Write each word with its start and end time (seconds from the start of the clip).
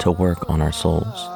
to 0.00 0.10
work 0.10 0.48
on 0.50 0.60
our 0.60 0.72
souls. 0.72 1.28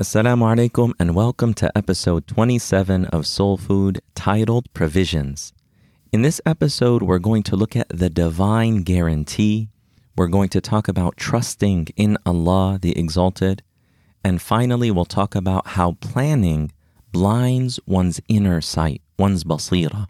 Assalamu 0.00 0.42
alaikum 0.42 0.92
and 0.98 1.14
welcome 1.14 1.54
to 1.54 1.70
episode 1.76 2.26
27 2.26 3.04
of 3.06 3.26
Soul 3.26 3.56
Food 3.56 4.00
titled 4.14 4.72
Provisions. 4.74 5.52
In 6.12 6.22
this 6.22 6.40
episode, 6.44 7.02
we're 7.02 7.18
going 7.18 7.42
to 7.44 7.56
look 7.56 7.76
at 7.76 7.88
the 7.88 8.10
divine 8.10 8.82
guarantee. 8.82 9.68
We're 10.16 10.28
going 10.28 10.48
to 10.50 10.60
talk 10.60 10.88
about 10.88 11.16
trusting 11.16 11.88
in 11.96 12.18
Allah 12.26 12.78
the 12.80 12.98
Exalted. 12.98 13.62
And 14.22 14.40
finally, 14.42 14.90
we'll 14.90 15.04
talk 15.04 15.34
about 15.34 15.68
how 15.68 15.92
planning 16.00 16.72
blinds 17.12 17.78
one's 17.86 18.20
inner 18.28 18.60
sight, 18.60 19.00
one's 19.18 19.44
basira. 19.44 20.08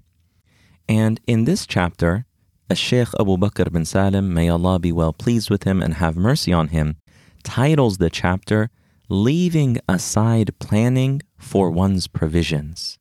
And 0.89 1.21
in 1.27 1.45
this 1.45 1.67
chapter, 1.67 2.27
Sheikh 2.74 3.10
Abu 3.20 3.38
Bakr 3.38 3.72
bin 3.72 3.86
Salim, 3.86 4.34
may 4.34 4.50
Allah 4.50 4.80
be 4.80 4.92
well 4.92 5.14
pleased 5.14 5.50
with 5.50 5.64
him 5.64 5.82
and 5.82 5.96
have 5.96 6.16
mercy 6.16 6.54
on 6.54 6.68
him, 6.68 6.98
titles 7.44 7.98
the 7.98 8.10
chapter 8.10 8.70
leaving 9.10 9.80
aside 9.90 10.58
planning 10.60 11.22
for 11.38 11.72
one's 11.72 12.08
provisions. 12.08 13.00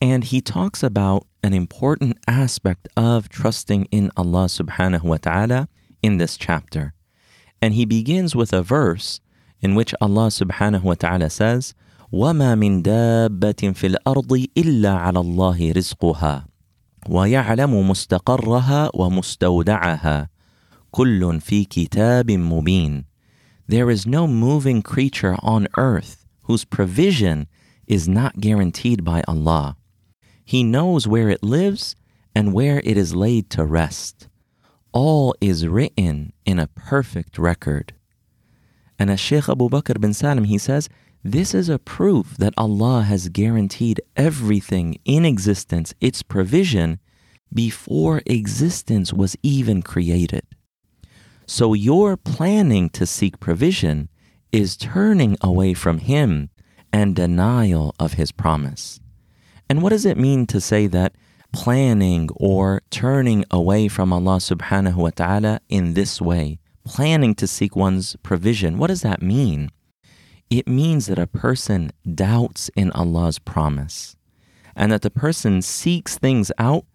And 0.00 0.24
he 0.24 0.40
talks 0.40 0.82
about 0.82 1.26
an 1.42 1.52
important 1.52 2.18
aspect 2.28 2.88
of 2.96 3.28
trusting 3.28 3.86
in 3.86 4.10
Allah 4.16 4.46
subhanahu 4.46 5.02
wa 5.02 5.16
ta'ala 5.16 5.68
in 6.02 6.18
this 6.18 6.36
chapter. 6.36 6.94
And 7.60 7.74
he 7.74 7.84
begins 7.84 8.36
with 8.36 8.52
a 8.52 8.62
verse 8.62 9.20
in 9.60 9.74
which 9.74 9.94
Allah 10.00 10.28
subhanahu 10.28 10.82
wa 10.82 10.94
ta'ala 10.94 11.30
says, 11.30 11.74
وما 12.12 12.54
من 12.54 12.82
دابة 12.82 13.74
في 13.74 13.86
الأرض 13.86 14.46
إلا 14.56 14.94
على 14.94 15.20
الله 15.20 15.72
رزقها 15.72 16.46
ويعلم 17.08 17.90
مستقرها 17.90 18.90
ومستودعها 18.94 20.28
كل 20.90 21.40
في 21.40 21.64
كتاب 21.64 22.30
مبين 22.30 23.04
there 23.66 23.90
is 23.90 24.06
no 24.06 24.26
moving 24.26 24.82
creature 24.82 25.36
on 25.42 25.68
earth 25.78 26.26
whose 26.42 26.66
provision 26.66 27.46
is 27.86 28.06
not 28.06 28.40
guaranteed 28.40 29.04
by 29.04 29.22
Allah. 29.26 29.76
He 30.44 30.62
knows 30.62 31.08
where 31.08 31.30
it 31.30 31.42
lives 31.42 31.96
and 32.34 32.52
where 32.52 32.82
it 32.84 32.98
is 32.98 33.14
laid 33.14 33.48
to 33.50 33.64
rest. 33.64 34.28
All 34.92 35.34
is 35.40 35.66
written 35.66 36.34
in 36.44 36.58
a 36.58 36.66
perfect 36.66 37.38
record. 37.38 37.94
And 38.98 39.10
as 39.10 39.18
Sheikh 39.18 39.48
Abu 39.48 39.70
Bakr 39.70 39.98
bin 39.98 40.12
Salim, 40.12 40.44
he 40.44 40.58
says, 40.58 40.88
this 41.23 41.53
is 41.53 41.67
a 41.67 41.79
proof 41.79 42.37
that 42.37 42.53
Allah 42.57 43.03
has 43.03 43.29
guaranteed 43.29 44.01
everything 44.15 44.97
in 45.03 45.25
existence, 45.25 45.93
its 45.99 46.23
provision, 46.23 46.99
before 47.53 48.21
existence 48.25 49.11
was 49.11 49.35
even 49.43 49.81
created. 49.81 50.43
So 51.45 51.73
your 51.73 52.15
planning 52.15 52.89
to 52.91 53.05
seek 53.05 53.39
provision 53.39 54.07
is 54.51 54.77
turning 54.77 55.35
away 55.41 55.73
from 55.73 55.97
Him 55.99 56.49
and 56.93 57.15
denial 57.15 57.93
of 57.99 58.13
His 58.13 58.31
promise. 58.31 58.99
And 59.69 59.81
what 59.81 59.89
does 59.89 60.05
it 60.05 60.17
mean 60.17 60.47
to 60.47 60.61
say 60.61 60.87
that 60.87 61.15
planning 61.51 62.29
or 62.35 62.81
turning 62.91 63.43
away 63.51 63.87
from 63.87 64.13
Allah 64.13 64.37
subhanahu 64.37 64.95
wa 64.95 65.09
ta'ala 65.09 65.59
in 65.69 65.95
this 65.95 66.21
way, 66.21 66.59
planning 66.85 67.35
to 67.35 67.47
seek 67.47 67.75
one's 67.75 68.15
provision, 68.23 68.77
what 68.77 68.87
does 68.87 69.01
that 69.01 69.21
mean? 69.21 69.71
It 70.49 70.67
means 70.67 71.05
that 71.05 71.19
a 71.19 71.27
person 71.27 71.91
doubts 72.15 72.69
in 72.75 72.91
Allah's 72.91 73.37
promise 73.39 74.15
and 74.75 74.91
that 74.91 75.03
the 75.03 75.11
person 75.11 75.61
seeks 75.61 76.17
things 76.17 76.51
out 76.57 76.85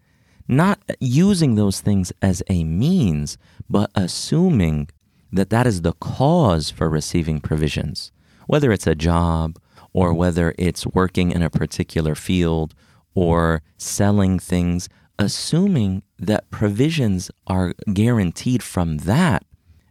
not 0.47 0.79
using 0.99 1.55
those 1.55 1.81
things 1.81 2.11
as 2.21 2.43
a 2.49 2.63
means, 2.63 3.37
but 3.69 3.89
assuming 3.95 4.89
that 5.31 5.49
that 5.49 5.65
is 5.65 5.81
the 5.81 5.93
cause 5.93 6.69
for 6.69 6.89
receiving 6.89 7.39
provisions, 7.39 8.11
whether 8.47 8.71
it's 8.71 8.87
a 8.87 8.95
job 8.95 9.57
or 9.93 10.13
whether 10.13 10.53
it's 10.57 10.85
working 10.87 11.31
in 11.31 11.41
a 11.41 11.49
particular 11.49 12.15
field 12.15 12.75
or 13.13 13.61
selling 13.77 14.37
things, 14.37 14.89
assuming 15.17 16.03
that 16.19 16.49
provisions 16.51 17.31
are 17.47 17.73
guaranteed 17.93 18.61
from 18.61 18.97
that 18.99 19.43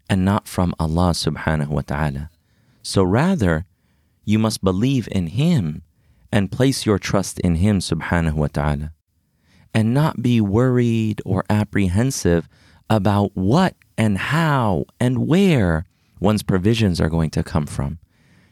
and 0.09 0.25
not 0.25 0.47
from 0.47 0.75
Allah 0.79 1.11
subhanahu 1.11 1.69
wa 1.69 1.81
ta'ala. 1.81 2.31
So 2.85 3.03
rather, 3.03 3.65
you 4.25 4.39
must 4.39 4.63
believe 4.63 5.09
in 5.11 5.29
Him 5.29 5.83
and 6.31 6.53
place 6.53 6.85
your 6.85 6.99
trust 6.99 7.41
in 7.41 7.57
Him 7.57 7.79
subhanahu 7.79 8.35
wa 8.35 8.49
ta'ala 8.49 8.93
and 9.73 9.95
not 9.95 10.23
be 10.23 10.41
worried 10.41 11.23
or 11.25 11.45
apprehensive 11.49 12.47
about 12.91 13.35
what 13.35 13.75
and 13.97 14.19
how 14.19 14.85
and 15.01 15.27
where 15.27 15.87
one's 16.21 16.43
provisions 16.43 17.01
are 17.01 17.09
going 17.09 17.31
to 17.31 17.43
come 17.43 17.67
from. 17.67 17.99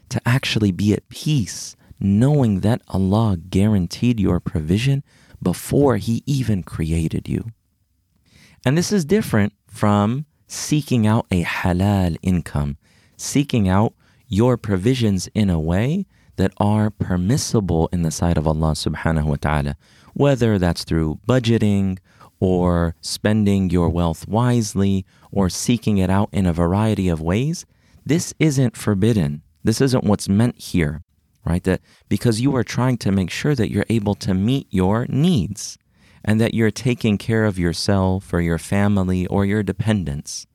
To 0.09 0.21
actually 0.25 0.71
be 0.71 0.93
at 0.93 1.07
peace, 1.09 1.75
knowing 1.99 2.61
that 2.61 2.81
Allah 2.87 3.37
guaranteed 3.37 4.19
your 4.19 4.39
provision 4.39 5.03
before 5.41 5.97
He 5.97 6.23
even 6.25 6.63
created 6.63 7.29
you. 7.29 7.51
And 8.65 8.77
this 8.77 8.91
is 8.91 9.05
different 9.05 9.53
from 9.67 10.25
seeking 10.47 11.05
out 11.05 11.27
a 11.29 11.43
halal 11.43 12.17
income, 12.21 12.77
seeking 13.15 13.69
out 13.69 13.93
your 14.33 14.57
provisions 14.57 15.29
in 15.35 15.49
a 15.49 15.59
way 15.59 16.05
that 16.37 16.51
are 16.57 16.89
permissible 16.89 17.87
in 17.93 18.01
the 18.01 18.09
sight 18.09 18.37
of 18.37 18.47
Allah 18.47 18.71
subhanahu 18.71 19.25
wa 19.25 19.35
ta'ala, 19.39 19.75
whether 20.13 20.57
that's 20.57 20.83
through 20.83 21.19
budgeting 21.27 21.99
or 22.39 22.95
spending 22.99 23.69
your 23.69 23.89
wealth 23.89 24.27
wisely 24.27 25.05
or 25.31 25.49
seeking 25.49 25.99
it 25.99 26.09
out 26.09 26.29
in 26.31 26.47
a 26.47 26.53
variety 26.53 27.07
of 27.09 27.21
ways, 27.21 27.65
this 28.05 28.33
isn't 28.39 28.75
forbidden. 28.75 29.43
This 29.63 29.79
isn't 29.79 30.03
what's 30.03 30.27
meant 30.27 30.57
here, 30.57 31.03
right? 31.45 31.63
That 31.63 31.81
because 32.09 32.41
you 32.41 32.55
are 32.55 32.63
trying 32.63 32.97
to 32.97 33.11
make 33.11 33.29
sure 33.29 33.53
that 33.55 33.71
you're 33.71 33.85
able 33.87 34.15
to 34.15 34.33
meet 34.33 34.67
your 34.71 35.05
needs 35.07 35.77
and 36.25 36.41
that 36.41 36.53
you're 36.55 36.71
taking 36.71 37.17
care 37.17 37.45
of 37.45 37.59
yourself 37.59 38.33
or 38.33 38.41
your 38.41 38.57
family 38.57 39.27
or 39.27 39.45
your 39.45 39.61
dependents, 39.61 40.47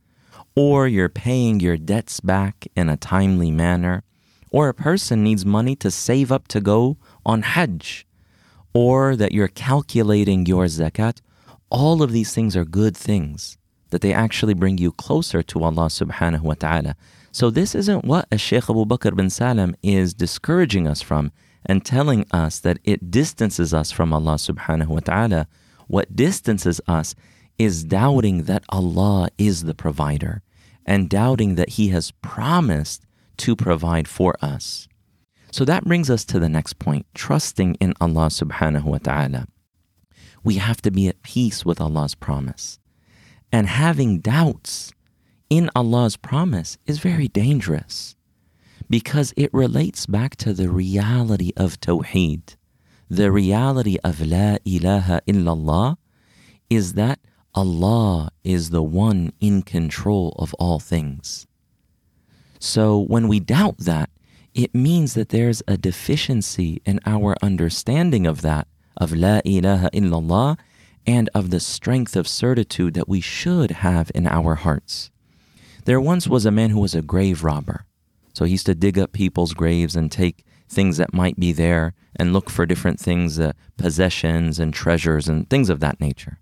or 0.58 0.88
you're 0.88 1.08
paying 1.08 1.60
your 1.60 1.76
debts 1.76 2.18
back 2.18 2.66
in 2.74 2.88
a 2.88 2.96
timely 2.96 3.48
manner, 3.48 4.02
or 4.50 4.68
a 4.68 4.74
person 4.74 5.22
needs 5.22 5.46
money 5.46 5.76
to 5.76 5.88
save 5.88 6.32
up 6.32 6.48
to 6.48 6.60
go 6.60 6.96
on 7.24 7.42
Hajj 7.42 8.04
or 8.74 9.14
that 9.14 9.30
you're 9.30 9.46
calculating 9.46 10.46
your 10.46 10.64
zakat, 10.64 11.20
all 11.70 12.02
of 12.02 12.10
these 12.10 12.34
things 12.34 12.56
are 12.56 12.64
good 12.64 12.96
things 12.96 13.56
that 13.90 14.00
they 14.00 14.12
actually 14.12 14.52
bring 14.52 14.78
you 14.78 14.90
closer 14.90 15.44
to 15.44 15.62
Allah 15.62 15.86
subhanahu 15.86 16.42
wa 16.42 16.54
ta'ala. 16.54 16.96
So 17.30 17.50
this 17.50 17.76
isn't 17.76 18.04
what 18.04 18.26
a 18.32 18.36
Shaykh 18.36 18.68
Abu 18.68 18.84
Bakr 18.84 19.14
bin 19.14 19.30
Salam 19.30 19.76
is 19.80 20.12
discouraging 20.12 20.88
us 20.88 21.00
from 21.00 21.30
and 21.64 21.84
telling 21.84 22.26
us 22.32 22.58
that 22.58 22.80
it 22.82 23.12
distances 23.12 23.72
us 23.72 23.92
from 23.92 24.12
Allah 24.12 24.34
subhanahu 24.34 24.88
wa 24.88 25.00
ta'ala. 25.00 25.46
What 25.86 26.16
distances 26.16 26.80
us 26.88 27.14
is 27.60 27.84
doubting 27.84 28.42
that 28.44 28.64
Allah 28.70 29.28
is 29.38 29.62
the 29.62 29.74
provider 29.74 30.42
and 30.88 31.10
doubting 31.10 31.54
that 31.56 31.76
He 31.78 31.88
has 31.90 32.12
promised 32.22 33.04
to 33.36 33.54
provide 33.54 34.08
for 34.08 34.34
us. 34.40 34.88
So 35.52 35.64
that 35.66 35.84
brings 35.84 36.08
us 36.08 36.24
to 36.24 36.40
the 36.40 36.48
next 36.48 36.78
point 36.78 37.06
trusting 37.14 37.74
in 37.74 37.92
Allah 38.00 38.28
subhanahu 38.28 38.84
wa 38.84 38.98
ta'ala. 38.98 39.46
We 40.42 40.54
have 40.54 40.80
to 40.82 40.90
be 40.90 41.06
at 41.06 41.22
peace 41.22 41.64
with 41.64 41.78
Allah's 41.78 42.14
promise. 42.14 42.78
And 43.52 43.66
having 43.66 44.20
doubts 44.20 44.92
in 45.50 45.70
Allah's 45.76 46.16
promise 46.16 46.78
is 46.86 46.98
very 47.00 47.28
dangerous 47.28 48.16
because 48.88 49.34
it 49.36 49.52
relates 49.52 50.06
back 50.06 50.36
to 50.36 50.54
the 50.54 50.70
reality 50.70 51.52
of 51.54 51.78
Tawheed. 51.80 52.56
The 53.10 53.30
reality 53.30 53.98
of 54.02 54.20
La 54.24 54.56
ilaha 54.64 55.20
illallah 55.26 55.96
is 56.70 56.94
that 56.94 57.18
Allah 57.54 58.30
is 58.44 58.70
the 58.70 58.82
one 58.82 59.32
in 59.40 59.62
control 59.62 60.34
of 60.38 60.54
all 60.54 60.78
things. 60.78 61.46
So 62.58 62.98
when 62.98 63.28
we 63.28 63.40
doubt 63.40 63.78
that, 63.78 64.10
it 64.54 64.74
means 64.74 65.14
that 65.14 65.28
there's 65.28 65.62
a 65.68 65.76
deficiency 65.76 66.82
in 66.84 67.00
our 67.06 67.36
understanding 67.42 68.26
of 68.26 68.42
that, 68.42 68.66
of 68.96 69.14
La 69.14 69.40
ilaha 69.44 69.90
illallah, 69.92 70.58
and 71.06 71.30
of 71.34 71.50
the 71.50 71.60
strength 71.60 72.16
of 72.16 72.28
certitude 72.28 72.94
that 72.94 73.08
we 73.08 73.20
should 73.20 73.70
have 73.70 74.10
in 74.14 74.26
our 74.26 74.56
hearts. 74.56 75.10
There 75.84 76.00
once 76.00 76.28
was 76.28 76.44
a 76.44 76.50
man 76.50 76.70
who 76.70 76.80
was 76.80 76.94
a 76.94 77.02
grave 77.02 77.44
robber. 77.44 77.86
So 78.34 78.44
he 78.44 78.52
used 78.52 78.66
to 78.66 78.74
dig 78.74 78.98
up 78.98 79.12
people's 79.12 79.54
graves 79.54 79.96
and 79.96 80.12
take 80.12 80.44
things 80.68 80.98
that 80.98 81.14
might 81.14 81.40
be 81.40 81.52
there 81.52 81.94
and 82.14 82.32
look 82.32 82.50
for 82.50 82.66
different 82.66 83.00
things, 83.00 83.40
uh, 83.40 83.52
possessions 83.76 84.58
and 84.58 84.74
treasures 84.74 85.28
and 85.28 85.48
things 85.48 85.70
of 85.70 85.80
that 85.80 86.00
nature. 86.00 86.38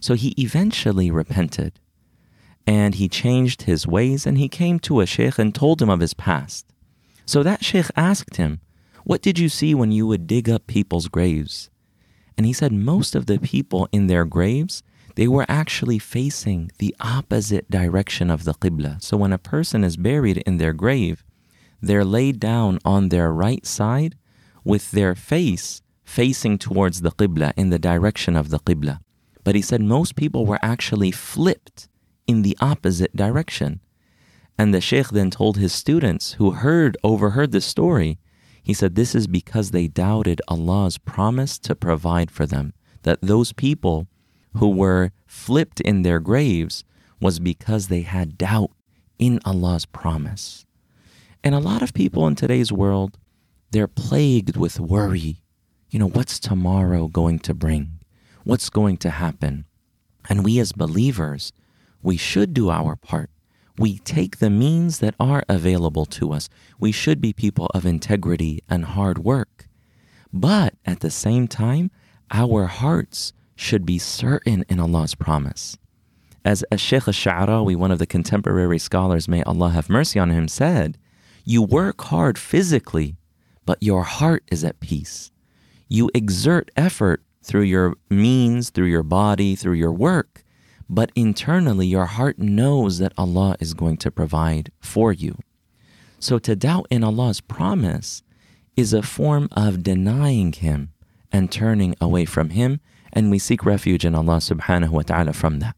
So 0.00 0.14
he 0.14 0.34
eventually 0.38 1.10
repented 1.10 1.80
and 2.66 2.94
he 2.94 3.08
changed 3.08 3.62
his 3.62 3.86
ways 3.86 4.26
and 4.26 4.38
he 4.38 4.48
came 4.48 4.78
to 4.80 5.00
a 5.00 5.06
sheikh 5.06 5.38
and 5.38 5.54
told 5.54 5.80
him 5.80 5.90
of 5.90 6.00
his 6.00 6.14
past. 6.14 6.66
So 7.26 7.42
that 7.42 7.64
sheikh 7.64 7.90
asked 7.96 8.36
him, 8.36 8.60
What 9.04 9.22
did 9.22 9.38
you 9.38 9.48
see 9.48 9.74
when 9.74 9.92
you 9.92 10.06
would 10.06 10.26
dig 10.26 10.48
up 10.48 10.66
people's 10.66 11.08
graves? 11.08 11.70
And 12.36 12.46
he 12.46 12.52
said, 12.52 12.72
Most 12.72 13.14
of 13.14 13.26
the 13.26 13.38
people 13.38 13.88
in 13.92 14.06
their 14.06 14.24
graves 14.24 14.82
they 15.18 15.26
were 15.26 15.46
actually 15.48 15.98
facing 15.98 16.70
the 16.78 16.94
opposite 17.00 17.68
direction 17.68 18.30
of 18.30 18.44
the 18.44 18.54
Qibla. 18.54 19.02
So 19.02 19.16
when 19.16 19.32
a 19.32 19.36
person 19.36 19.82
is 19.82 19.96
buried 19.96 20.36
in 20.46 20.58
their 20.58 20.72
grave, 20.72 21.24
they're 21.82 22.04
laid 22.04 22.38
down 22.38 22.78
on 22.84 23.08
their 23.08 23.32
right 23.32 23.66
side 23.66 24.14
with 24.62 24.92
their 24.92 25.16
face 25.16 25.82
facing 26.04 26.56
towards 26.56 27.00
the 27.00 27.10
Qibla 27.10 27.52
in 27.56 27.70
the 27.70 27.80
direction 27.80 28.36
of 28.36 28.50
the 28.50 28.60
Qibla. 28.60 29.00
But 29.48 29.54
he 29.54 29.62
said 29.62 29.80
most 29.80 30.14
people 30.14 30.44
were 30.44 30.58
actually 30.60 31.10
flipped 31.10 31.88
in 32.26 32.42
the 32.42 32.54
opposite 32.60 33.16
direction. 33.16 33.80
And 34.58 34.74
the 34.74 34.80
Sheikh 34.82 35.08
then 35.08 35.30
told 35.30 35.56
his 35.56 35.72
students 35.72 36.34
who 36.34 36.50
heard, 36.50 36.98
overheard 37.02 37.52
the 37.52 37.62
story, 37.62 38.18
he 38.62 38.74
said, 38.74 38.94
This 38.94 39.14
is 39.14 39.26
because 39.26 39.70
they 39.70 39.88
doubted 39.88 40.42
Allah's 40.48 40.98
promise 40.98 41.58
to 41.60 41.74
provide 41.74 42.30
for 42.30 42.44
them. 42.44 42.74
That 43.04 43.22
those 43.22 43.54
people 43.54 44.06
who 44.58 44.68
were 44.68 45.12
flipped 45.24 45.80
in 45.80 46.02
their 46.02 46.20
graves 46.20 46.84
was 47.18 47.40
because 47.40 47.88
they 47.88 48.02
had 48.02 48.36
doubt 48.36 48.72
in 49.18 49.40
Allah's 49.46 49.86
promise. 49.86 50.66
And 51.42 51.54
a 51.54 51.58
lot 51.58 51.80
of 51.80 51.94
people 51.94 52.26
in 52.26 52.34
today's 52.34 52.70
world, 52.70 53.16
they're 53.70 53.88
plagued 53.88 54.58
with 54.58 54.78
worry. 54.78 55.40
You 55.88 56.00
know, 56.00 56.10
what's 56.10 56.38
tomorrow 56.38 57.08
going 57.08 57.38
to 57.38 57.54
bring? 57.54 57.97
What's 58.48 58.70
going 58.70 58.96
to 59.04 59.10
happen? 59.10 59.66
And 60.26 60.42
we 60.42 60.58
as 60.58 60.72
believers, 60.72 61.52
we 62.02 62.16
should 62.16 62.54
do 62.54 62.70
our 62.70 62.96
part. 62.96 63.28
We 63.76 63.98
take 63.98 64.38
the 64.38 64.48
means 64.48 65.00
that 65.00 65.14
are 65.20 65.44
available 65.50 66.06
to 66.06 66.32
us. 66.32 66.48
We 66.80 66.90
should 66.90 67.20
be 67.20 67.34
people 67.34 67.66
of 67.74 67.84
integrity 67.84 68.62
and 68.66 68.86
hard 68.86 69.18
work. 69.18 69.68
But 70.32 70.72
at 70.86 71.00
the 71.00 71.10
same 71.10 71.46
time, 71.46 71.90
our 72.30 72.64
hearts 72.64 73.34
should 73.54 73.84
be 73.84 73.98
certain 73.98 74.64
in 74.66 74.80
Allah's 74.80 75.14
promise. 75.14 75.76
As 76.42 76.64
a 76.70 76.78
Sheikh 76.78 77.06
al-Sha'rawi, 77.06 77.76
one 77.76 77.90
of 77.90 77.98
the 77.98 78.06
contemporary 78.06 78.78
scholars, 78.78 79.28
may 79.28 79.42
Allah 79.42 79.68
have 79.72 79.90
mercy 79.90 80.18
on 80.18 80.30
him, 80.30 80.48
said, 80.48 80.96
you 81.44 81.60
work 81.60 82.00
hard 82.00 82.38
physically, 82.38 83.16
but 83.66 83.82
your 83.82 84.04
heart 84.04 84.44
is 84.50 84.64
at 84.64 84.80
peace. 84.80 85.32
You 85.86 86.10
exert 86.14 86.70
effort 86.78 87.22
through 87.42 87.62
your 87.62 87.94
means, 88.10 88.70
through 88.70 88.86
your 88.86 89.02
body, 89.02 89.54
through 89.54 89.74
your 89.74 89.92
work, 89.92 90.44
but 90.88 91.12
internally 91.14 91.86
your 91.86 92.06
heart 92.06 92.38
knows 92.38 92.98
that 92.98 93.12
Allah 93.16 93.56
is 93.60 93.74
going 93.74 93.96
to 93.98 94.10
provide 94.10 94.72
for 94.80 95.12
you. 95.12 95.36
So 96.18 96.38
to 96.40 96.56
doubt 96.56 96.86
in 96.90 97.04
Allah's 97.04 97.40
promise 97.40 98.22
is 98.76 98.92
a 98.92 99.02
form 99.02 99.48
of 99.52 99.82
denying 99.82 100.52
Him 100.52 100.92
and 101.30 101.52
turning 101.52 101.94
away 102.00 102.24
from 102.24 102.50
Him 102.50 102.80
and 103.12 103.30
we 103.30 103.38
seek 103.38 103.64
refuge 103.64 104.04
in 104.04 104.14
Allah 104.14 104.36
subhanahu 104.36 104.90
wa 104.90 105.02
ta'ala 105.02 105.32
from 105.32 105.60
that. 105.60 105.76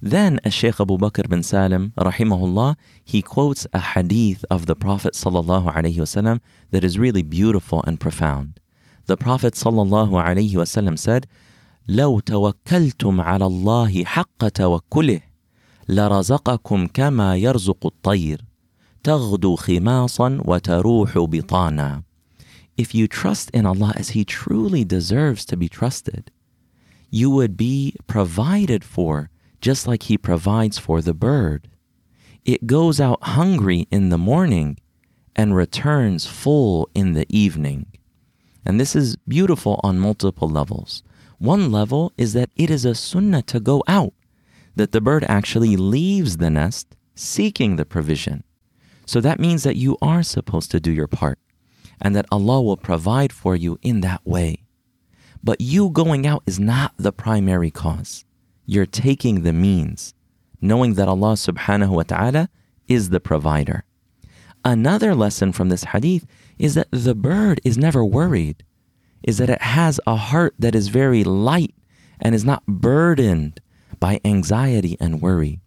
Then 0.00 0.38
Shaykh 0.48 0.80
Abu 0.80 0.96
Bakr 0.96 1.28
bin 1.28 1.42
Salim, 1.42 1.92
rahimahullah, 1.98 2.76
he 3.04 3.20
quotes 3.20 3.66
a 3.72 3.80
hadith 3.80 4.44
of 4.48 4.66
the 4.66 4.76
Prophet 4.76 5.14
sallallahu 5.14 5.74
alaihi 5.74 5.96
wasallam 5.96 6.40
that 6.70 6.84
is 6.84 6.98
really 6.98 7.22
beautiful 7.22 7.82
and 7.86 7.98
profound. 7.98 8.60
The 9.07 9.17
Prophet 9.17 9.53
sallallahu 9.53 10.11
alaihi 10.11 10.53
wasallam 10.53 10.97
said, 10.97 11.27
لو 11.87 12.19
توكلتم 12.19 13.21
على 13.21 13.45
الله 13.45 14.05
حق 14.05 14.47
توكله 14.47 15.21
لرزقكم 15.89 16.87
كما 16.87 17.35
يرزق 17.35 17.85
الطير 17.85 18.45
تغدو 19.03 19.55
خماصا 19.55 20.41
وتروح 20.45 21.17
بطانا 21.17 22.03
if 22.77 22.95
you 22.95 23.07
trust 23.07 23.49
in 23.51 23.65
Allah 23.65 23.93
as 23.95 24.09
He 24.09 24.25
truly 24.25 24.83
deserves 24.83 25.45
to 25.45 25.57
be 25.57 25.69
trusted, 25.69 26.31
you 27.09 27.29
would 27.29 27.55
be 27.55 27.95
provided 28.07 28.83
for 28.83 29.29
just 29.61 29.87
like 29.87 30.03
He 30.03 30.17
provides 30.17 30.79
for 30.79 31.01
the 31.01 31.13
bird. 31.13 31.69
It 32.43 32.65
goes 32.65 32.99
out 32.99 33.19
hungry 33.21 33.87
in 33.91 34.09
the 34.09 34.17
morning 34.17 34.79
and 35.35 35.55
returns 35.55 36.25
full 36.25 36.89
in 36.95 37.13
the 37.13 37.27
evening. 37.29 37.85
And 38.68 38.78
this 38.78 38.94
is 38.94 39.16
beautiful 39.26 39.80
on 39.82 39.98
multiple 39.98 40.48
levels. 40.48 41.02
One 41.38 41.72
level 41.72 42.12
is 42.18 42.34
that 42.34 42.50
it 42.54 42.70
is 42.70 42.84
a 42.84 42.94
sunnah 42.94 43.42
to 43.44 43.58
go 43.58 43.82
out, 43.88 44.12
that 44.76 44.92
the 44.92 45.00
bird 45.00 45.24
actually 45.26 45.76
leaves 45.76 46.36
the 46.36 46.50
nest 46.50 46.94
seeking 47.14 47.76
the 47.76 47.86
provision. 47.86 48.44
So 49.06 49.22
that 49.22 49.40
means 49.40 49.62
that 49.62 49.76
you 49.76 49.96
are 50.02 50.22
supposed 50.22 50.70
to 50.72 50.80
do 50.80 50.92
your 50.92 51.06
part 51.06 51.38
and 52.00 52.14
that 52.14 52.26
Allah 52.30 52.60
will 52.60 52.76
provide 52.76 53.32
for 53.32 53.56
you 53.56 53.78
in 53.80 54.02
that 54.02 54.24
way. 54.26 54.64
But 55.42 55.62
you 55.62 55.88
going 55.88 56.26
out 56.26 56.42
is 56.46 56.60
not 56.60 56.92
the 56.98 57.12
primary 57.12 57.70
cause. 57.70 58.26
You're 58.66 58.86
taking 58.86 59.42
the 59.42 59.52
means, 59.54 60.12
knowing 60.60 60.94
that 60.94 61.08
Allah 61.08 61.32
subhanahu 61.32 61.88
wa 61.88 62.02
ta'ala 62.02 62.50
is 62.86 63.08
the 63.08 63.20
provider. 63.20 63.84
Another 64.64 65.14
lesson 65.14 65.52
from 65.52 65.70
this 65.70 65.84
hadith 65.84 66.26
is 66.57 66.75
that 66.75 66.87
the 66.91 67.15
bird 67.15 67.59
is 67.63 67.77
never 67.77 68.03
worried, 68.03 68.63
is 69.23 69.37
that 69.37 69.49
it 69.49 69.61
has 69.61 69.99
a 70.05 70.15
heart 70.15 70.53
that 70.59 70.75
is 70.75 70.87
very 70.89 71.23
light 71.23 71.73
and 72.19 72.35
is 72.35 72.45
not 72.45 72.65
burdened 72.67 73.59
by 73.99 74.19
anxiety 74.25 74.97
and 74.99 75.21
worry. 75.21 75.59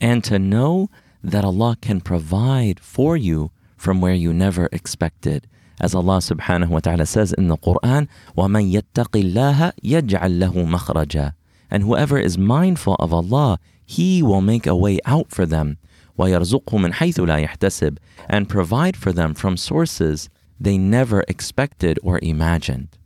And 0.00 0.22
to 0.24 0.38
know 0.38 0.90
that 1.22 1.44
Allah 1.44 1.76
can 1.80 2.00
provide 2.00 2.80
for 2.80 3.16
you 3.16 3.50
from 3.76 4.00
where 4.00 4.14
you 4.14 4.32
never 4.32 4.68
expected. 4.72 5.46
As 5.80 5.94
Allah 5.94 6.18
subhanahu 6.18 6.68
wa 6.68 6.78
ta'ala 6.78 7.06
says 7.06 7.32
in 7.32 7.48
the 7.48 7.56
Quran, 7.56 8.08
وَمَن 8.36 8.70
يَتَّقِ 8.70 9.10
اللَّهَ 9.10 9.72
يَجْعَل 9.82 10.38
لَهُ 10.38 10.52
مَخْرَجًا 10.52 11.34
And 11.70 11.82
whoever 11.82 12.18
is 12.18 12.38
mindful 12.38 12.94
of 13.00 13.12
Allah, 13.12 13.58
He 13.84 14.22
will 14.22 14.40
make 14.40 14.66
a 14.66 14.76
way 14.76 15.00
out 15.04 15.30
for 15.30 15.46
them. 15.46 15.78
وَيَرْزُقْهُ 16.18 16.78
مِنْ 16.78 16.92
حَيْثُ 16.92 17.18
لَا 17.18 17.46
يَحْتَسِبْ 17.46 17.98
And 18.28 18.48
provide 18.48 18.96
for 18.96 19.12
them 19.12 19.34
from 19.34 19.56
sources 19.56 20.28
they 20.60 20.78
never 20.78 21.24
expected 21.28 21.98
or 22.02 22.20
imagined. 22.22 22.96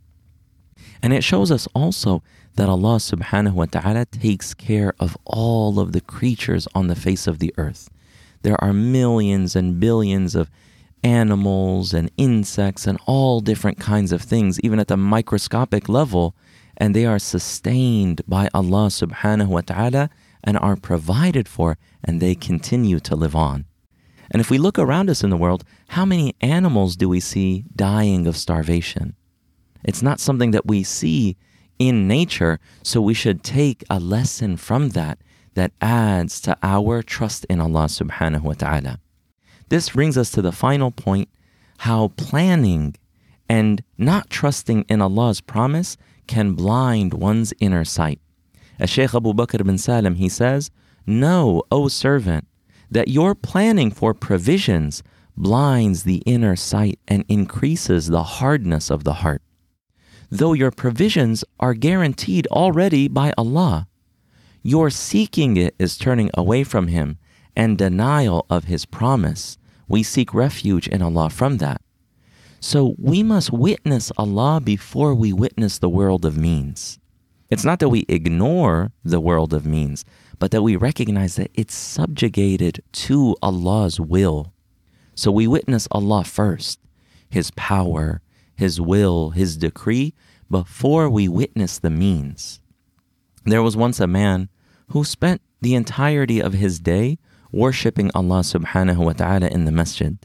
And 1.01 1.13
it 1.13 1.23
shows 1.23 1.51
us 1.51 1.67
also 1.73 2.21
that 2.55 2.69
Allah 2.69 2.97
subhanahu 2.97 3.53
wa 3.53 3.65
ta'ala 3.65 4.05
takes 4.05 4.53
care 4.53 4.93
of 4.99 5.17
all 5.25 5.79
of 5.79 5.93
the 5.93 6.01
creatures 6.01 6.67
on 6.75 6.87
the 6.87 6.95
face 6.95 7.25
of 7.25 7.39
the 7.39 7.53
earth. 7.57 7.89
There 8.41 8.61
are 8.63 8.73
millions 8.73 9.55
and 9.55 9.79
billions 9.79 10.35
of 10.35 10.49
animals 11.03 11.93
and 11.93 12.11
insects 12.17 12.85
and 12.85 12.99
all 13.05 13.39
different 13.39 13.79
kinds 13.79 14.11
of 14.11 14.21
things, 14.21 14.59
even 14.59 14.79
at 14.79 14.89
the 14.89 14.97
microscopic 14.97 15.87
level, 15.87 16.35
and 16.75 16.93
they 16.93 17.05
are 17.05 17.19
sustained 17.19 18.21
by 18.27 18.49
Allah 18.53 18.87
subhanahu 18.87 19.47
wa 19.47 19.61
ta'ala 19.61 20.09
and 20.44 20.56
are 20.58 20.76
provided 20.76 21.48
for, 21.48 21.76
and 22.04 22.20
they 22.20 22.34
continue 22.34 23.00
to 23.00 23.16
live 23.16 23.34
on. 23.34 23.64
And 24.30 24.40
if 24.40 24.50
we 24.50 24.58
look 24.58 24.78
around 24.78 25.10
us 25.10 25.24
in 25.24 25.30
the 25.30 25.36
world, 25.36 25.64
how 25.88 26.04
many 26.04 26.34
animals 26.40 26.96
do 26.96 27.08
we 27.08 27.20
see 27.20 27.64
dying 27.74 28.26
of 28.26 28.36
starvation? 28.36 29.16
It's 29.82 30.02
not 30.02 30.20
something 30.20 30.52
that 30.52 30.66
we 30.66 30.82
see 30.82 31.36
in 31.78 32.06
nature, 32.06 32.58
so 32.82 33.00
we 33.00 33.14
should 33.14 33.42
take 33.42 33.84
a 33.90 33.98
lesson 33.98 34.56
from 34.56 34.90
that 34.90 35.18
that 35.54 35.72
adds 35.80 36.40
to 36.42 36.56
our 36.62 37.02
trust 37.02 37.44
in 37.46 37.60
Allah 37.60 37.86
subhanahu 37.86 38.42
wa 38.42 38.54
ta'ala. 38.54 38.98
This 39.68 39.90
brings 39.90 40.16
us 40.18 40.30
to 40.32 40.42
the 40.42 40.52
final 40.52 40.90
point 40.90 41.28
how 41.78 42.08
planning 42.16 42.96
and 43.48 43.82
not 43.98 44.30
trusting 44.30 44.82
in 44.88 45.02
Allah's 45.02 45.40
promise 45.40 45.96
can 46.26 46.54
blind 46.54 47.14
one's 47.14 47.52
inner 47.60 47.84
sight. 47.84 48.20
As 48.78 48.90
Shaykh 48.90 49.14
Abu 49.14 49.32
Bakr 49.32 49.64
bin 49.64 49.78
Salim, 49.78 50.16
he 50.16 50.28
says, 50.28 50.70
Know, 51.06 51.62
O 51.70 51.88
servant, 51.88 52.46
that 52.90 53.08
your 53.08 53.34
planning 53.34 53.90
for 53.90 54.14
provisions 54.14 55.02
blinds 55.36 56.04
the 56.04 56.22
inner 56.26 56.56
sight 56.56 56.98
and 57.08 57.24
increases 57.28 58.06
the 58.06 58.22
hardness 58.22 58.90
of 58.90 59.04
the 59.04 59.14
heart. 59.14 59.42
Though 60.30 60.52
your 60.52 60.70
provisions 60.70 61.44
are 61.60 61.74
guaranteed 61.74 62.46
already 62.48 63.08
by 63.08 63.32
Allah, 63.36 63.86
your 64.62 64.90
seeking 64.90 65.56
it 65.56 65.74
is 65.78 65.98
turning 65.98 66.30
away 66.34 66.64
from 66.64 66.88
Him 66.88 67.18
and 67.54 67.78
denial 67.78 68.46
of 68.48 68.64
His 68.64 68.86
promise. 68.86 69.58
We 69.86 70.02
seek 70.02 70.32
refuge 70.32 70.88
in 70.88 71.02
Allah 71.02 71.30
from 71.30 71.58
that. 71.58 71.82
So 72.60 72.94
we 72.98 73.22
must 73.22 73.52
witness 73.52 74.10
Allah 74.16 74.60
before 74.64 75.14
we 75.14 75.32
witness 75.32 75.78
the 75.78 75.90
world 75.90 76.24
of 76.24 76.38
means. 76.38 76.98
It's 77.50 77.64
not 77.64 77.78
that 77.80 77.88
we 77.88 78.04
ignore 78.08 78.92
the 79.04 79.20
world 79.20 79.52
of 79.52 79.66
means, 79.66 80.04
but 80.38 80.50
that 80.50 80.62
we 80.62 80.76
recognize 80.76 81.36
that 81.36 81.50
it's 81.54 81.74
subjugated 81.74 82.82
to 82.92 83.36
Allah's 83.42 84.00
will. 84.00 84.52
So 85.14 85.30
we 85.30 85.46
witness 85.46 85.86
Allah 85.90 86.24
first, 86.24 86.80
His 87.28 87.50
power, 87.52 88.20
His 88.56 88.80
will, 88.80 89.30
His 89.30 89.56
decree, 89.56 90.14
before 90.50 91.08
we 91.08 91.28
witness 91.28 91.78
the 91.78 91.90
means. 91.90 92.60
There 93.44 93.62
was 93.62 93.76
once 93.76 94.00
a 94.00 94.06
man 94.06 94.48
who 94.88 95.04
spent 95.04 95.42
the 95.60 95.74
entirety 95.74 96.40
of 96.40 96.52
his 96.52 96.78
day 96.78 97.18
worshipping 97.50 98.10
Allah 98.14 98.40
subhanahu 98.40 98.98
wa 98.98 99.12
ta'ala 99.12 99.48
in 99.48 99.64
the 99.64 99.72
masjid. 99.72 100.18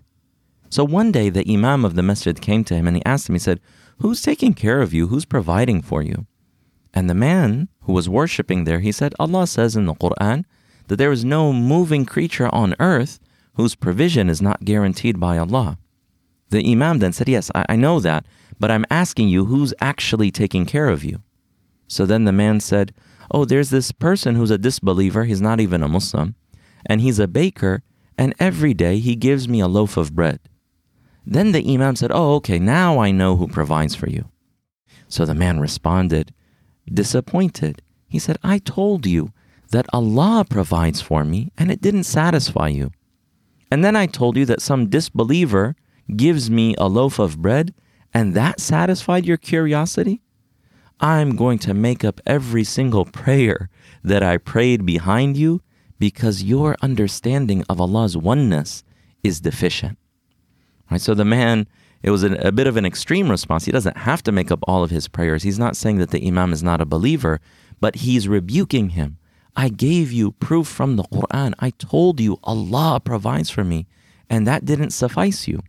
So 0.70 0.84
one 0.84 1.12
day 1.12 1.30
the 1.30 1.46
Imam 1.52 1.86
of 1.86 1.96
the 1.96 2.04
masjid 2.04 2.40
came 2.40 2.64
to 2.66 2.76
him 2.76 2.88
and 2.88 2.98
he 2.98 3.06
asked 3.06 3.30
him, 3.30 3.36
he 3.36 3.40
said, 3.40 3.60
Who's 4.00 4.22
taking 4.22 4.54
care 4.54 4.82
of 4.82 4.94
you? 4.94 5.08
Who's 5.08 5.26
providing 5.26 5.82
for 5.82 6.02
you? 6.02 6.28
And 6.94 7.10
the 7.10 7.16
man 7.16 7.70
who 7.82 7.94
was 7.94 8.10
worshipping 8.10 8.64
there, 8.64 8.80
he 8.80 8.92
said, 8.92 9.14
Allah 9.20 9.48
says 9.48 9.76
in 9.76 9.86
the 9.86 9.94
Quran 9.94 10.46
that 10.88 10.98
there 10.98 11.12
is 11.12 11.24
no 11.24 11.54
moving 11.54 12.06
creature 12.06 12.54
on 12.54 12.76
earth 12.80 13.20
whose 13.54 13.76
provision 13.76 14.30
is 14.30 14.42
not 14.42 14.66
guaranteed 14.66 15.20
by 15.20 15.38
Allah. 15.38 15.78
The 16.50 16.66
Imam 16.72 17.00
then 17.00 17.14
said, 17.14 17.30
Yes, 17.30 17.52
I, 17.54 17.76
know 17.76 18.00
that, 18.00 18.26
but 18.60 18.72
I'm 18.72 18.86
asking 18.90 19.30
you 19.30 19.46
who's 19.46 19.74
actually 19.80 20.32
taking 20.32 20.66
care 20.66 20.90
of 20.90 21.04
you. 21.04 21.22
So 21.88 22.06
then 22.06 22.26
the 22.26 22.32
man 22.32 22.60
said, 22.60 22.94
Oh, 23.32 23.46
there's 23.46 23.70
this 23.70 23.92
person 23.92 24.36
who's 24.36 24.52
a 24.52 24.58
disbeliever, 24.58 25.26
he's 25.26 25.42
not 25.42 25.60
even 25.60 25.84
a 25.84 25.88
Muslim, 25.88 26.36
and 26.86 27.02
he's 27.02 27.20
a 27.20 27.28
baker, 27.28 27.84
and 28.18 28.34
every 28.40 28.74
day 28.74 28.98
he 28.98 29.16
gives 29.16 29.48
me 29.48 29.60
a 29.60 29.68
loaf 29.68 29.96
of 29.96 30.16
bread. 30.16 30.40
Then 31.26 31.52
the 31.52 31.74
Imam 31.74 31.96
said, 31.96 32.12
Oh, 32.12 32.36
okay, 32.36 32.58
now 32.58 33.00
I 33.00 33.12
know 33.12 33.36
who 33.36 33.48
provides 33.48 33.94
for 33.94 34.10
you. 34.10 34.30
So 35.08 35.26
the 35.26 35.36
man 35.36 35.60
responded, 35.60 36.34
disappointed. 36.94 37.82
He 38.08 38.20
said, 38.20 38.38
I 38.44 38.60
told 38.60 39.06
you 39.06 39.32
that 39.72 39.86
Allah 39.94 40.46
provides 40.50 41.02
for 41.02 41.24
me, 41.24 41.52
and 41.58 41.72
it 41.72 41.82
didn't 41.82 42.04
satisfy 42.04 42.70
you. 42.70 42.92
And 43.72 43.84
then 43.84 43.96
I 43.96 44.08
told 44.08 44.36
you 44.36 44.46
that 44.46 44.62
some 44.62 44.90
disbeliever 44.90 45.76
gives 46.16 46.50
me 46.50 46.76
a 46.78 46.88
loaf 46.88 47.20
of 47.20 47.42
bread, 47.42 47.74
and 48.14 48.34
that 48.34 48.60
satisfied 48.60 49.26
your 49.26 49.38
curiosity? 49.38 50.22
I'm 51.00 51.36
going 51.36 51.60
to 51.60 51.74
make 51.74 52.04
up 52.04 52.20
every 52.26 52.64
single 52.64 53.06
prayer 53.06 53.70
that 54.04 54.24
I 54.24 54.38
prayed 54.38 54.86
behind 54.86 55.38
you 55.38 55.62
because 55.98 56.44
your 56.44 56.76
understanding 56.82 57.64
of 57.70 57.80
Allah's 57.80 58.18
oneness 58.18 58.84
is 59.24 59.40
deficient. 59.40 59.98
Right? 60.90 61.00
So 61.00 61.14
the 61.14 61.26
man, 61.26 61.68
it 62.02 62.12
was 62.12 62.24
an, 62.24 62.36
a 62.46 62.52
bit 62.52 62.68
of 62.68 62.78
an 62.78 62.86
extreme 62.86 63.30
response. 63.30 63.66
He 63.66 63.72
doesn't 63.72 63.98
have 63.98 64.24
to 64.24 64.32
make 64.32 64.52
up 64.52 64.60
all 64.64 64.84
of 64.84 64.92
his 64.92 65.08
prayers. 65.08 65.44
He's 65.44 65.60
not 65.60 65.76
saying 65.76 65.98
that 65.98 66.12
the 66.12 66.26
Imam 66.26 66.54
is 66.54 66.64
not 66.64 66.82
a 66.82 66.86
believer, 66.86 67.40
but 67.80 67.98
he's 67.98 68.28
rebuking 68.28 68.90
him. 68.92 69.18
I 69.56 69.70
gave 69.70 70.12
you 70.12 70.32
proof 70.34 70.68
from 70.68 70.96
the 70.96 71.04
Quran. 71.04 71.54
I 71.60 71.72
told 71.72 72.20
you 72.20 72.40
Allah 72.44 73.02
provides 73.04 73.50
for 73.50 73.64
me, 73.64 73.88
and 74.30 74.48
that 74.48 74.64
didn't 74.64 74.92
suffice 74.92 75.48
you. 75.48 75.62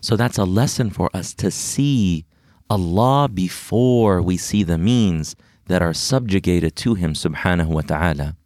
So 0.00 0.16
that's 0.16 0.38
a 0.38 0.44
lesson 0.44 0.90
for 0.90 1.10
us 1.14 1.34
to 1.34 1.50
see 1.50 2.26
Allah 2.70 3.28
before 3.28 4.22
we 4.22 4.36
see 4.36 4.62
the 4.62 4.78
means 4.78 5.34
that 5.66 5.82
are 5.82 5.94
subjugated 5.94 6.76
to 6.76 6.94
Him 6.94 7.14
subhanahu 7.14 7.68
wa 7.68 7.80
ta'ala. 7.80 8.36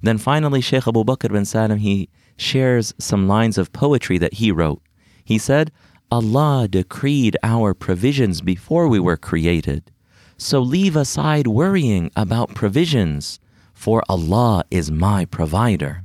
Then 0.00 0.18
finally, 0.18 0.60
Shaykh 0.60 0.86
Abu 0.88 1.04
Bakr 1.04 1.30
bin 1.30 1.44
Salim, 1.44 1.78
he 1.78 2.08
shares 2.36 2.94
some 2.98 3.28
lines 3.28 3.58
of 3.58 3.72
poetry 3.72 4.18
that 4.18 4.34
he 4.34 4.50
wrote. 4.50 4.82
He 5.24 5.38
said, 5.38 5.70
Allah 6.12 6.68
decreed 6.68 7.38
our 7.42 7.72
provisions 7.72 8.42
before 8.42 8.86
we 8.86 9.00
were 9.00 9.16
created. 9.16 9.90
So 10.36 10.60
leave 10.60 10.94
aside 10.94 11.46
worrying 11.46 12.10
about 12.14 12.54
provisions, 12.54 13.40
for 13.72 14.04
Allah 14.10 14.62
is 14.70 14.90
my 14.90 15.24
provider. 15.24 16.04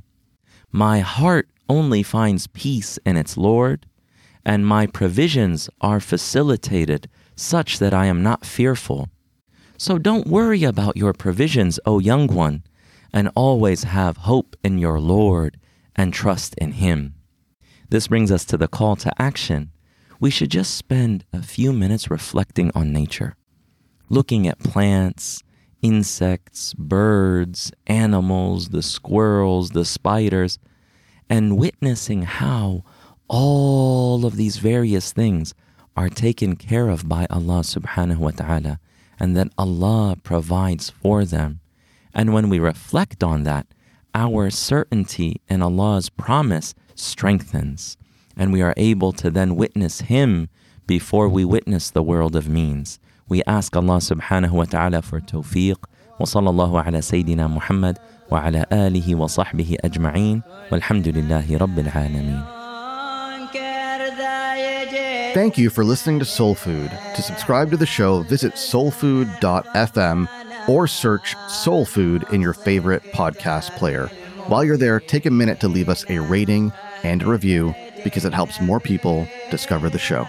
My 0.72 1.00
heart 1.00 1.50
only 1.68 2.02
finds 2.02 2.46
peace 2.46 2.98
in 3.04 3.18
its 3.18 3.36
Lord 3.36 3.84
and 4.48 4.66
my 4.66 4.86
provisions 4.86 5.68
are 5.82 6.00
facilitated 6.00 7.06
such 7.36 7.78
that 7.78 7.92
I 7.92 8.06
am 8.06 8.22
not 8.22 8.46
fearful. 8.46 9.10
So 9.76 9.98
don't 9.98 10.26
worry 10.26 10.64
about 10.64 10.96
your 10.96 11.12
provisions, 11.12 11.78
O 11.84 11.98
young 11.98 12.28
one, 12.28 12.62
and 13.12 13.30
always 13.34 13.82
have 13.84 14.16
hope 14.16 14.56
in 14.64 14.78
your 14.78 15.00
Lord 15.00 15.60
and 15.94 16.14
trust 16.14 16.54
in 16.54 16.72
Him. 16.72 17.14
This 17.90 18.08
brings 18.08 18.32
us 18.32 18.46
to 18.46 18.56
the 18.56 18.68
call 18.68 18.96
to 18.96 19.12
action. 19.20 19.70
We 20.20 20.30
should 20.30 20.50
just 20.50 20.74
spend 20.74 21.24
a 21.32 21.42
few 21.42 21.72
minutes 21.72 22.10
reflecting 22.10 22.72
on 22.74 22.92
nature, 22.92 23.36
looking 24.08 24.48
at 24.48 24.58
plants, 24.58 25.42
insects, 25.80 26.74
birds, 26.74 27.72
animals, 27.86 28.70
the 28.70 28.82
squirrels, 28.82 29.70
the 29.70 29.84
spiders, 29.84 30.58
and 31.30 31.56
witnessing 31.56 32.22
how 32.22 32.82
all 33.28 34.26
of 34.26 34.36
these 34.36 34.56
various 34.56 35.12
things 35.12 35.54
are 35.96 36.08
taken 36.08 36.56
care 36.56 36.88
of 36.88 37.08
by 37.08 37.26
Allah 37.30 37.60
subhanahu 37.60 38.18
wa 38.18 38.30
ta'ala 38.30 38.80
and 39.20 39.36
that 39.36 39.52
Allah 39.56 40.16
provides 40.22 40.90
for 40.90 41.24
them. 41.24 41.60
And 42.14 42.32
when 42.32 42.48
we 42.48 42.58
reflect 42.58 43.22
on 43.22 43.44
that, 43.44 43.66
our 44.14 44.50
certainty 44.50 45.40
in 45.48 45.62
Allah's 45.62 46.08
promise 46.08 46.74
strengthens, 46.94 47.96
and 48.37 48.51
we 48.51 48.61
are 48.61 48.73
able 48.77 49.11
to 49.13 49.29
then 49.29 49.55
witness 49.55 50.01
Him 50.01 50.49
before 50.87 51.29
we 51.29 51.45
witness 51.45 51.89
the 51.89 52.03
world 52.03 52.35
of 52.35 52.49
means. 52.49 52.99
We 53.29 53.41
ask 53.47 53.75
Allah 53.75 53.97
subhanahu 53.97 54.51
wa 54.51 54.65
ta'ala 54.65 55.01
for 55.01 55.19
tawfiq. 55.19 55.77
وصلى 56.19 56.49
الله 56.49 56.81
على 56.81 57.01
سيدنا 57.01 57.47
محمد 57.47 57.97
وعلى 58.31 58.65
آله 58.71 59.15
وصحبه 59.15 59.77
أجمعين 59.85 60.41
والحمد 60.71 61.07
لله 61.07 61.57
رب 61.57 61.79
العالمين 61.79 62.43
Thank 65.33 65.57
you 65.57 65.71
for 65.71 65.83
listening 65.83 66.19
to 66.19 66.25
Soul 66.25 66.53
Food. 66.53 66.91
To 67.15 67.21
subscribe 67.23 67.71
to 67.71 67.77
the 67.77 67.87
show, 67.87 68.21
visit 68.21 68.53
soulfood.fm 68.53 70.27
or 70.69 70.85
search 70.85 71.35
Soul 71.47 71.85
Food 71.85 72.23
in 72.31 72.39
your 72.39 72.53
favorite 72.53 73.01
podcast 73.13 73.75
player. 73.77 74.11
While 74.45 74.63
you're 74.63 74.77
there, 74.77 74.99
take 74.99 75.25
a 75.25 75.31
minute 75.31 75.59
to 75.61 75.67
leave 75.67 75.89
us 75.89 76.05
a 76.07 76.19
rating 76.19 76.71
and 77.01 77.23
a 77.23 77.25
review 77.25 77.73
because 78.04 78.24
it 78.24 78.34
helps 78.34 78.60
more 78.60 78.80
people 78.80 79.26
discover 79.50 79.88
the 79.90 79.98
show. 79.98 80.26